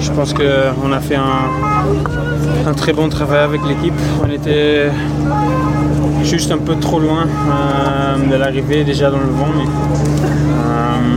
[0.00, 3.94] Je pense qu'on a fait un, très bon travail avec l'équipe.
[4.22, 4.90] On était
[6.22, 9.48] juste un peu trop loin euh, de l'arrivée déjà dans le vent.
[9.56, 9.64] Mais,
[10.64, 11.10] euh,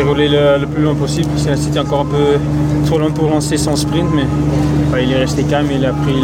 [0.00, 1.28] roulé le, plus loin possible.
[1.36, 2.38] C'était encore un peu
[2.86, 4.24] trop long pour lancer son sprint, mais
[5.02, 5.68] il est resté calme.
[5.70, 6.14] Il a pris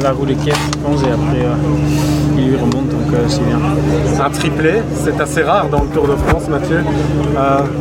[0.00, 3.58] la roue de quête, je pense, et après euh, il lui remonte, donc c'est bien.
[4.24, 6.84] Un triplé, c'est assez rare dans le Tour de France, Mathieu.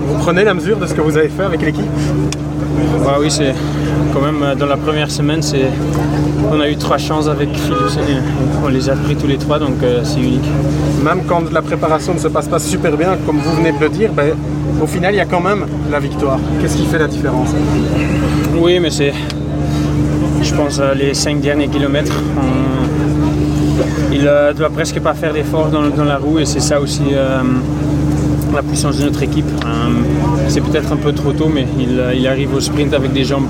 [0.07, 1.85] vous prenez la mesure de ce que vous avez fait avec l'équipe?
[3.03, 3.53] Bah oui, c'est
[4.13, 5.67] quand même euh, dans la première semaine, c'est
[6.51, 8.23] on a eu trois chances avec Philippe.
[8.63, 10.47] On les a pris tous les trois, donc euh, c'est unique.
[11.03, 13.89] Même quand la préparation ne se passe pas super bien, comme vous venez de le
[13.89, 14.33] dire, ben,
[14.81, 16.39] au final, il y a quand même la victoire.
[16.61, 17.49] Qu'est-ce qui fait la différence
[18.57, 19.13] Oui, mais c'est,
[20.41, 22.13] je pense, euh, les cinq derniers kilomètres.
[24.11, 27.03] Il ne doit presque pas faire d'efforts dans, la roue et c'est ça aussi
[28.57, 29.45] la puissance de notre équipe.
[29.65, 29.89] Euh,
[30.47, 33.47] c'est peut-être un peu trop tôt, mais euh, il, arrive au sprint avec des jambes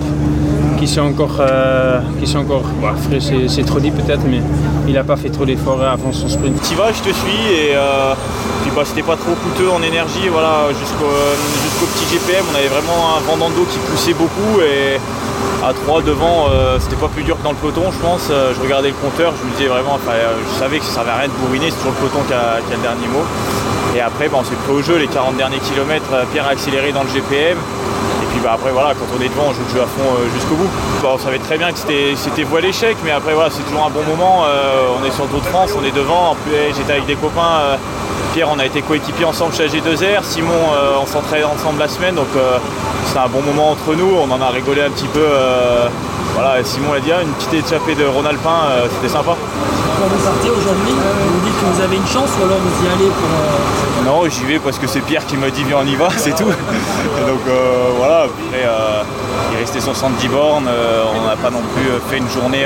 [0.78, 4.42] qui sont encore, euh, qui sont encore bah, c'est trop dit peut-être, mais
[4.88, 6.56] il n'a pas fait trop d'efforts avant son sprint.
[6.68, 7.76] Tu vas, je te suis, et
[8.62, 13.18] puis bah, c'était pas trop coûteux en énergie, voilà, jusqu'au petit GPM, on avait vraiment
[13.18, 15.00] un vent dos qui poussait beaucoup, et
[15.66, 16.48] à 3 devant,
[16.80, 18.30] c'était pas plus dur que dans le peloton, je pense.
[18.30, 21.28] je regardais le compteur, je me disais vraiment, je savais que ça servait à rien
[21.28, 23.26] de bourriner, c'est toujours le peloton qui a, le dernier mot.
[23.98, 26.50] Et après, bah, on s'est pris au jeu les 40 derniers kilomètres, euh, Pierre a
[26.50, 27.58] accéléré dans le GPM.
[28.24, 30.04] Et puis bah, après, voilà, quand on est devant, on joue le jeu à fond
[30.04, 30.70] euh, jusqu'au bout.
[31.04, 34.04] On savait très bien que c'était voie l'échec, mais après, voilà, c'est toujours un bon
[34.04, 34.44] moment.
[34.46, 36.36] Euh, on est sur le Tour de France, on est devant.
[36.46, 37.78] Plus, j'étais avec des copains.
[38.34, 40.24] Pierre, on a été coéquipiers ensemble chez AG2R.
[40.24, 40.54] Simon,
[41.02, 42.28] on s'entraîne ensemble la semaine, donc
[43.06, 44.12] c'est un bon moment entre nous.
[44.20, 45.26] On en a rigolé un petit peu.
[46.34, 49.36] voilà, Simon a dit ah, une petite échappée de Ronald Alpin, c'était sympa
[49.98, 52.88] quand vous partez aujourd'hui, vous dites que vous avez une chance ou alors vous y
[52.88, 53.32] allez pour.
[53.34, 56.10] Euh, non, j'y vais parce que c'est Pierre qui m'a dit viens on y va,
[56.18, 56.46] c'est tout.
[56.46, 59.04] donc euh, voilà, après euh,
[59.52, 60.70] il restait 70 bornes,
[61.16, 62.66] on n'a pas non plus fait une journée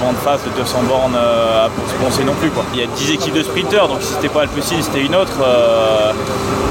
[0.00, 2.50] vent de face de 200 bornes à se penser non plus.
[2.74, 5.38] Il y a 10 équipes de sprinteurs, donc si c'était pas Alpecin, c'était une autre.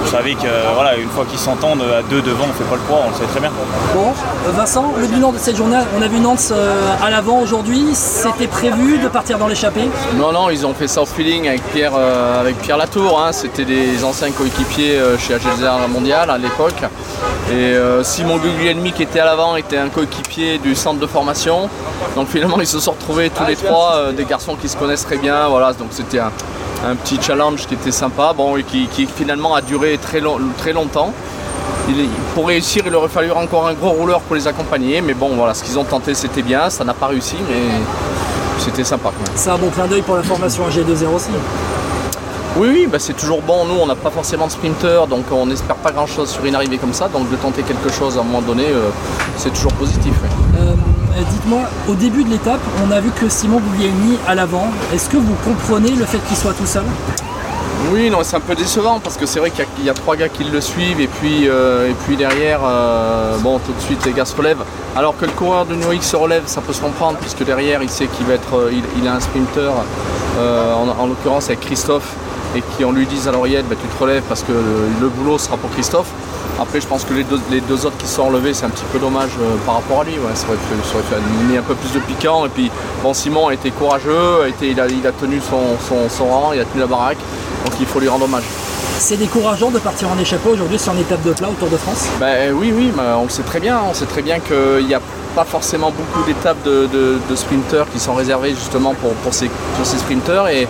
[0.07, 2.81] Vous savez que voilà, une fois qu'ils s'entendent à deux devant, on fait pas le
[2.81, 3.51] poids, on le sait très bien.
[3.93, 4.13] Bon,
[4.53, 6.53] Vincent, le bilan de cette journée, on a vu Nantes
[7.03, 9.89] à l'avant aujourd'hui, c'était prévu de partir dans l'échappée?
[10.15, 13.21] Non, non, ils ont fait ça au feeling avec Pierre, euh, avec Pierre Latour.
[13.21, 13.31] Hein.
[13.31, 16.81] C'était des anciens coéquipiers euh, chez AGZR Mondial à l'époque.
[17.51, 21.69] Et euh, Simon Guglielmi qui était à l'avant était un coéquipier du centre de formation.
[22.15, 25.17] Donc finalement ils se sont retrouvés tous les trois, des garçons qui se connaissent très
[25.17, 25.47] bien.
[25.47, 26.31] Voilà, donc c'était un,
[26.95, 30.21] petit challenge qui était sympa, bon, et qui, finalement a duré très,
[30.57, 31.13] très longtemps.
[32.35, 35.01] pour réussir, il aurait fallu encore un gros rouleur pour les accompagner.
[35.01, 36.69] Mais bon, voilà, ce qu'ils ont tenté, c'était bien.
[36.69, 37.61] Ça n'a pas réussi, mais
[38.59, 39.11] c'était sympa.
[39.35, 41.31] C'est un bon clin d'œil pour la formation G2R aussi.
[42.57, 43.65] Oui, oui, bah c'est toujours bon.
[43.65, 46.79] Nous, on n'a pas forcément de sprinter, donc on n'espère pas grand-chose sur une arrivée
[46.79, 47.07] comme ça.
[47.07, 48.89] Donc de tenter quelque chose à un moment donné, euh,
[49.37, 50.13] c'est toujours positif.
[50.59, 50.73] Euh,
[51.23, 54.67] dites-moi, au début de l'étape, on a vu que Simon mis à l'avant.
[54.93, 56.83] Est-ce que vous comprenez le fait qu'il soit tout seul?
[57.91, 60.29] Oui, non, c'est un peu décevant parce que c'est vrai qu'il y, a trois gars
[60.29, 64.35] qui le suivent et puis, euh, derrière, euh, bon, tout de suite les gars se
[64.35, 64.63] relèvent.
[64.95, 67.89] Alors que le coureur de New se relève, ça peut se comprendre puisque derrière il
[67.89, 69.71] sait qu'il va être, euh, il, a un sprinter,
[70.39, 72.15] en, l'occurrence avec Christophe,
[72.57, 75.37] et qui on lui dise à l'oreillette, bah, tu te relèves parce que le, boulot
[75.37, 76.09] sera pour Christophe.
[76.59, 79.29] Après, je pense que les deux, autres qui sont enlevés, c'est un petit peu dommage
[79.65, 80.13] par rapport à lui.
[80.33, 82.47] Ça, aurait fait, un peu plus de piquant.
[82.47, 82.71] Et puis,
[83.03, 86.81] bon, Simon a été courageux, a été, il, a, tenu son rang, il a tenu
[86.81, 87.19] la baraque.
[87.63, 88.43] Donc il faut lui rendre hommage.
[88.99, 91.77] C'est décourageant de partir en échappée aujourd'hui sur une étape de plat au Tour de
[91.77, 93.79] France ben, Oui, oui, on le sait très bien.
[93.87, 95.01] On sait très bien qu'il n'y a
[95.35, 99.49] pas forcément beaucoup d'étapes de, sprinteurs qui sont réservées justement pour, ces,
[99.83, 100.49] sprinteurs.
[100.49, 100.67] Et,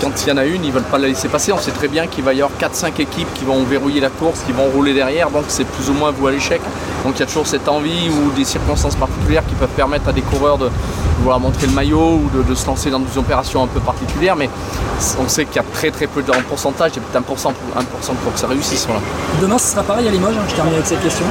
[0.00, 1.50] quand il y en a une, ils ne veulent pas la laisser passer.
[1.50, 4.40] On sait très bien qu'il va y avoir 4-5 équipes qui vont verrouiller la course,
[4.44, 5.30] qui vont rouler derrière.
[5.30, 6.60] Donc c'est plus ou moins vous à l'échec.
[7.04, 10.12] Donc il y a toujours cette envie ou des circonstances particulières qui peuvent permettre à
[10.12, 10.68] des coureurs de,
[11.18, 14.48] vouloir montrer le maillot ou de, se lancer dans des opérations un peu particulières, mais
[15.22, 17.52] on sait qu'il y a très très peu de pourcentage, il y a peut-être 1%,
[18.22, 18.86] pour, que ça réussisse.
[19.40, 21.24] Demain ce sera pareil à Limoges, hein, je termine avec cette question.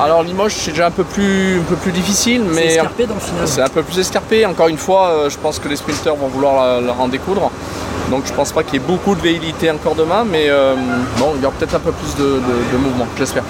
[0.00, 3.14] Alors Limoges c'est déjà un peu plus, un peu plus difficile, mais c'est escarpé dans
[3.14, 3.46] le final.
[3.46, 6.28] C'est un peu plus escarpé, encore une fois euh, je pense que les sprinteurs vont
[6.28, 7.50] vouloir leur en découdre.
[8.10, 10.74] Donc je pense pas qu'il y ait beaucoup de véhilité encore demain, mais euh,
[11.18, 13.42] bon, il y aura peut-être un peu plus de, mouvement, j'espère.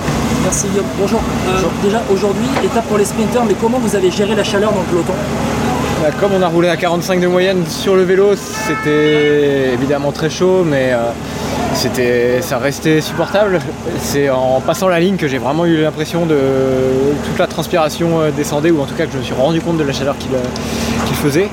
[0.42, 0.86] Merci Guillaume.
[0.98, 1.20] Bonjour.
[1.48, 4.80] Euh, déjà aujourd'hui, étape pour les sprinteurs, mais comment vous avez géré la chaleur dans
[4.80, 5.14] le peloton?
[6.04, 10.28] Bah, comme on a roulé à 45 de moyenne sur le vélo, c'était évidemment très
[10.28, 13.58] chaud, mais euh, ça restait supportable.
[14.00, 16.38] C'est en passant la ligne que j'ai vraiment eu l'impression de
[17.24, 19.78] toute la transpiration euh, descendait, ou en tout cas que je me suis rendu compte
[19.78, 20.28] de la chaleur qu'il,
[21.16, 21.48] faisait.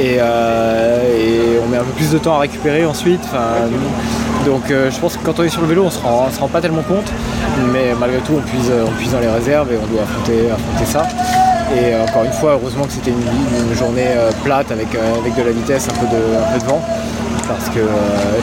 [0.00, 3.26] et, euh, on met un peu plus de temps à récupérer ensuite.
[4.44, 6.48] Donc euh, je pense que quand on est sur le vélo, on se se rend
[6.48, 7.10] pas tellement compte,
[7.72, 11.35] mais malgré tout, on puise, on dans les réserves et on doit affronter, affronter ça.
[11.74, 15.18] Et euh, encore une fois, heureusement que c'était une, une journée euh, plate avec, euh,
[15.20, 16.80] avec de la vitesse, un peu de, un peu de vent.
[17.48, 17.80] Parce que,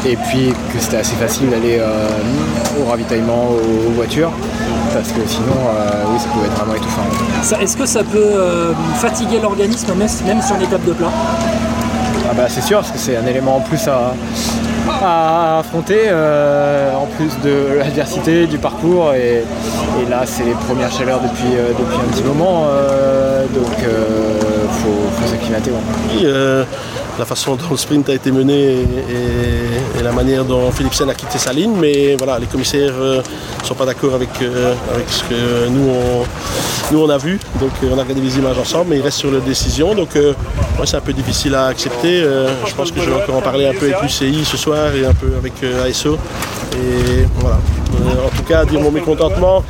[0.08, 1.82] et puis que c'était assez facile d'aller
[2.80, 4.32] au ravitaillement aux, aux voitures.
[4.94, 5.58] Parce que sinon,
[6.10, 7.02] oui, ça pouvait être vraiment étouffant.
[7.60, 11.10] Est-ce que ça peut fatiguer l'organisme même, même sur une étape de plat?
[12.30, 14.14] Ah bah c'est sûr, parce que c'est un élément en plus à,
[15.04, 19.14] à affronter, euh, en plus de l'adversité, du parcours.
[19.14, 19.44] Et,
[20.10, 22.66] là, c'est les premières chaleurs depuis, euh, depuis un petit moment.
[22.68, 25.72] euh, donc, il faut, faut s'acclimater.
[27.14, 28.82] Euh, la façon dont le sprint a été mené
[29.98, 33.22] et, la manière dont Philipsen a quitté sa ligne, mais voilà, les commissaires ne
[33.64, 36.26] sont pas d'accord avec, euh, avec ce que nous on,
[36.92, 37.40] nous on a vu.
[37.60, 39.96] Donc euh, on a regardé les images ensemble, mais il reste sur la décision.
[39.96, 40.34] Donc euh,
[40.78, 42.22] moi c'est un peu difficile à accepter.
[42.22, 44.94] Euh, je pense que je vais encore en parler un peu avec l'UCI ce soir
[44.96, 46.18] et un peu avec euh, ASO.
[46.74, 47.58] Et voilà.
[47.96, 49.64] Euh, en tout cas, dire mon mécontentement.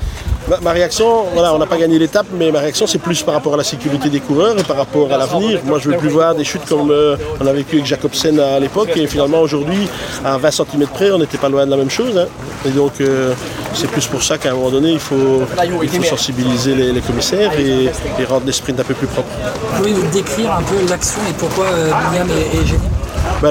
[0.62, 3.54] Ma, réaction, voilà, on n'a pas gagné l'étape, mais ma réaction c'est plus par rapport
[3.54, 5.62] à la sécurité des coureurs et par rapport à l'avenir.
[5.66, 8.60] Moi je veux plus voir des chutes comme euh, on a vécu avec Jacobsen à
[8.60, 9.88] l'époque et finalement aujourd'hui
[10.26, 12.18] à 20 cm près on n'était pas loin de la même chose.
[12.18, 12.28] hein.
[12.66, 13.34] Et donc euh,
[13.74, 15.44] c'est plus pour ça qu'à un moment donné il faut,
[15.82, 17.90] il faut sensibiliser les, commissaires et,
[18.26, 19.30] rendre les sprints un peu plus propres.
[19.78, 22.80] Pouvez-vous décrire un peu l'action et pourquoi euh, William est, est gêné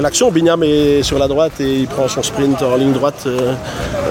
[0.01, 3.53] L'action, Bignam est sur la droite et il prend son sprint en ligne droite euh,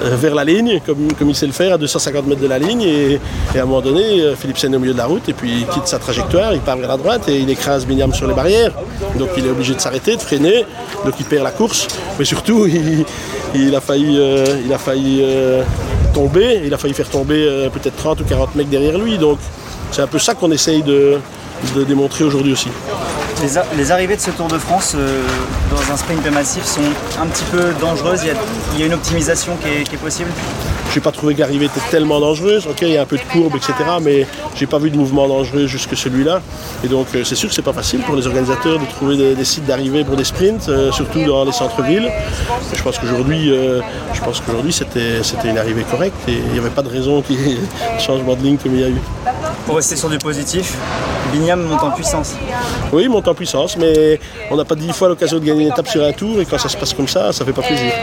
[0.05, 2.83] euh, vers la ligne, comme, il sait le faire, à 250 mètres de la ligne.
[2.83, 3.19] Et,
[3.55, 5.67] à un moment donné, euh, Philipsen est au milieu de la route et puis il
[5.67, 8.71] quitte sa trajectoire, il part vers la droite et il écrase Bignam sur les barrières.
[9.19, 10.65] Donc il est obligé de s'arrêter, de freiner,
[11.03, 11.87] donc il perd la course.
[12.17, 12.65] Mais surtout,
[13.55, 14.17] il, a failli,
[16.13, 19.17] tomber, il a failli faire tomber peut-être 30 ou 40 mecs derrière lui.
[19.17, 19.37] Donc
[19.91, 21.19] c'est un peu ça qu'on essaye de
[21.85, 22.69] démontrer aujourd'hui aussi.
[23.41, 25.21] Les, arrivées de ce Tour de France euh,
[25.69, 26.81] dans un sprint massif sont
[27.21, 28.21] un petit peu dangereuses.
[28.23, 28.35] Il y a,
[28.73, 30.29] il y a une optimisation qui est, qui est possible.
[30.89, 32.67] Je n'ai pas trouvé que l'arrivée était tellement dangereuse.
[32.67, 33.73] Ok, il y a un peu de courbe, etc.
[34.01, 36.41] Mais j'ai pas vu de mouvement dangereux jusque celui-là.
[36.83, 39.35] Et donc, euh, c'est sûr que c'est pas facile pour les organisateurs de trouver des,
[39.35, 42.09] des sites d'arrivée pour des sprints, euh, surtout dans les centres-villes.
[42.73, 43.49] Je pense qu'aujourd'hui,
[44.13, 47.21] je pense qu'aujourd'hui, c'était, c'était une arrivée correcte et il n'y avait pas de raison
[47.21, 47.57] qu'il y ait
[47.99, 49.01] changement de ligne comme il y a eu.
[49.65, 50.77] Pour rester sur du positif,
[51.33, 52.35] Bignam monte en puissance.
[52.91, 54.19] Oui, monte en puissance, mais
[54.51, 56.59] on n'a pas dix fois l'occasion de gagner une étape sur un tour et quand
[56.59, 57.93] ça se passe comme ça, ça fait pas plaisir.